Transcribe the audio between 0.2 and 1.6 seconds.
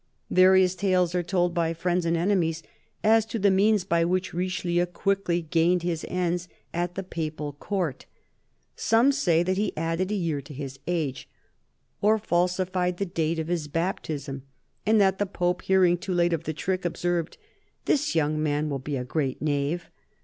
Various tales are told,